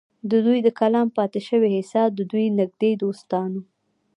[0.29, 3.61] د دوي د کلام پاتې شوې حصه د دوي نزدې دوستانو